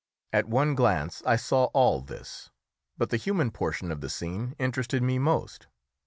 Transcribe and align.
At 0.33 0.49
one 0.49 0.73
glance 0.73 1.21
I 1.27 1.35
saw 1.35 1.65
all 1.75 2.01
this; 2.01 2.49
but 2.97 3.11
the 3.11 3.17
human 3.17 3.51
portion 3.51 3.91
of 3.91 4.01
the 4.01 4.09
scene 4.09 4.55
interested 4.57 5.03
me 5.03 5.19
most. 5.19 5.67